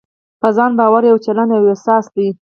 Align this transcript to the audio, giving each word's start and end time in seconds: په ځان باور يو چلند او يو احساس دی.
په 0.41 0.47
ځان 0.57 0.71
باور 0.79 1.03
يو 1.11 1.17
چلند 1.25 1.49
او 1.55 1.61
يو 1.67 1.71
احساس 1.73 2.05
دی. 2.15 2.27